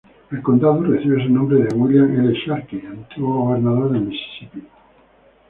El 0.31 0.41
condado 0.41 0.81
recibe 0.81 1.21
su 1.23 1.29
nombre 1.29 1.59
de 1.61 1.75
William 1.75 2.11
L. 2.11 2.33
Sharkey, 2.33 2.83
antiguo 2.87 3.43
gobernador 3.45 3.91
de 3.91 3.99
Misisipi. 3.99 4.63